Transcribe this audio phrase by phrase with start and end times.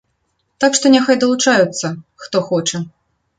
[0.63, 1.93] Так што няхай далучаюцца,
[2.25, 2.83] хто хоча.